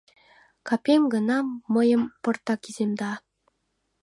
Капем 0.67 1.01
гына 1.13 1.37
мыйым 1.73 2.01
пыртак 2.23 2.61
иземда. 2.69 3.11